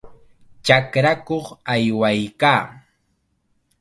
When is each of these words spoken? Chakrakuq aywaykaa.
Chakrakuq 0.65 1.45
aywaykaa. 1.73 2.63